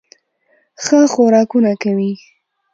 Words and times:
ښه 0.83 0.99
خوراکونه 1.13 1.71
کوي 1.81 2.11